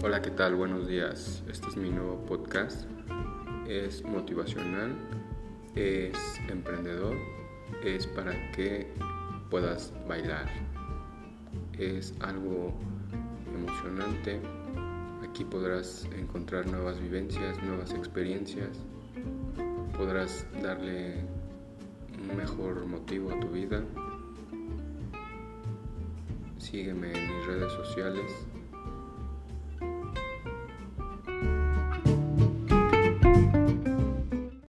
Hola, 0.00 0.22
¿qué 0.22 0.30
tal? 0.30 0.54
Buenos 0.54 0.86
días. 0.86 1.42
Este 1.50 1.66
es 1.66 1.76
mi 1.76 1.90
nuevo 1.90 2.24
podcast. 2.24 2.86
Es 3.66 4.04
motivacional, 4.04 4.96
es 5.74 6.16
emprendedor, 6.48 7.16
es 7.82 8.06
para 8.06 8.52
que 8.52 8.86
puedas 9.50 9.92
bailar. 10.06 10.46
Es 11.76 12.14
algo 12.20 12.72
emocionante. 13.52 14.40
Aquí 15.28 15.44
podrás 15.44 16.08
encontrar 16.16 16.68
nuevas 16.68 17.00
vivencias, 17.00 17.60
nuevas 17.64 17.90
experiencias. 17.90 18.78
Podrás 19.96 20.46
darle 20.62 21.24
un 22.22 22.36
mejor 22.36 22.86
motivo 22.86 23.32
a 23.32 23.40
tu 23.40 23.48
vida. 23.48 23.82
Sígueme 26.58 27.12
en 27.12 27.36
mis 27.36 27.46
redes 27.46 27.72
sociales 27.72 28.46